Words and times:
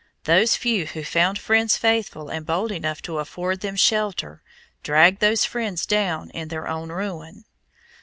Those 0.23 0.55
few 0.55 0.87
who 0.87 1.03
found 1.03 1.37
friends 1.37 1.77
faithful 1.77 2.29
and 2.29 2.43
bold 2.43 2.71
enough 2.71 3.03
to 3.03 3.19
afford 3.19 3.59
them 3.59 3.75
shelter, 3.75 4.41
dragged 4.81 5.19
those 5.19 5.45
friends 5.45 5.85
down 5.85 6.31
in 6.31 6.47
their 6.47 6.67
own 6.67 6.89
ruin. 6.91 7.45